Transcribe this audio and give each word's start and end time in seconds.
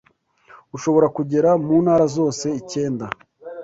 ushobora 0.75 1.07
kugera 1.17 1.49
mu 1.65 1.75
ntara 1.83 2.05
zose 2.15 2.45
icyenda 2.59 3.05